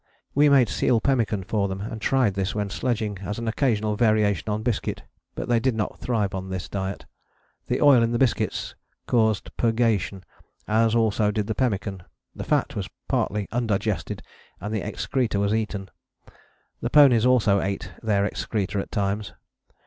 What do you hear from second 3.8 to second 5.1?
variation on biscuit,